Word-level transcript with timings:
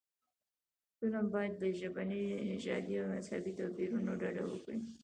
فلم 0.99 1.25
باید 1.33 1.53
له 1.61 1.67
ژبني، 1.81 2.23
نژادي 2.51 2.95
او 3.01 3.05
مذهبي 3.13 3.51
توپیرونو 3.59 4.11
ډډه 4.21 4.43
وکړي 4.47 4.77